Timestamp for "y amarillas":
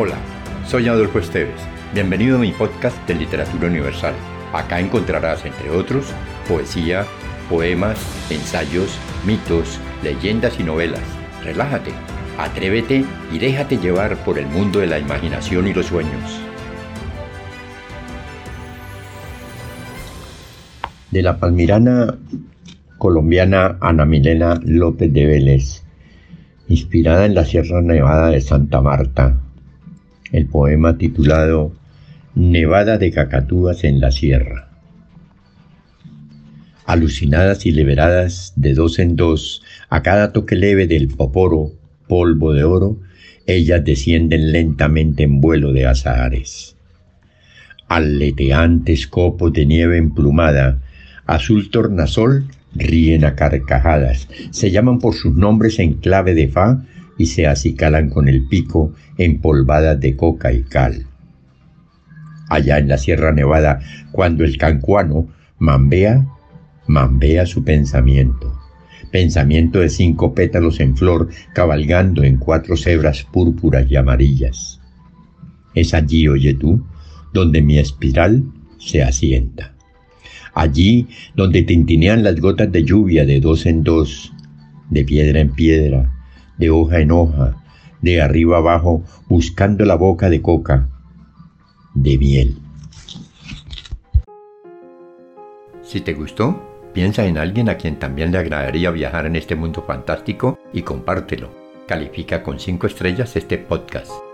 73.90-74.80